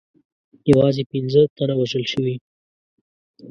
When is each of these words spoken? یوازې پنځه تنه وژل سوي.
یوازې 0.71 1.03
پنځه 1.11 1.41
تنه 1.55 1.73
وژل 1.77 2.03
سوي. 2.13 2.35